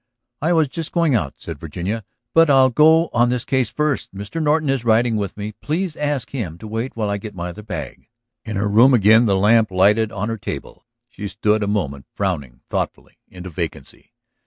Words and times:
"I 0.41 0.51
was 0.53 0.67
just 0.67 0.93
going 0.93 1.13
out," 1.13 1.35
said 1.37 1.59
Virginia. 1.59 2.03
"But 2.33 2.49
I'll 2.49 2.71
go 2.71 3.09
on 3.13 3.29
this 3.29 3.45
case 3.45 3.69
first. 3.69 4.15
Mr. 4.15 4.41
Norton 4.41 4.67
is 4.67 4.83
riding 4.83 5.15
with 5.15 5.37
me. 5.37 5.51
Please 5.61 5.95
ask 5.95 6.31
him 6.31 6.57
to 6.57 6.67
wait 6.67 6.95
while 6.95 7.07
I 7.07 7.19
get 7.19 7.35
my 7.35 7.49
other 7.49 7.61
bag." 7.61 8.09
In 8.43 8.55
her 8.55 8.67
room 8.67 8.95
again, 8.95 9.27
the 9.27 9.37
lamp 9.37 9.69
lighted 9.69 10.11
on 10.11 10.27
her 10.27 10.39
table, 10.39 10.87
she 11.07 11.27
stood 11.27 11.61
a 11.61 11.67
moment 11.67 12.07
frowning 12.15 12.61
thoughtfully 12.67 13.19
into 13.29 13.51
vacancy. 13.51 14.11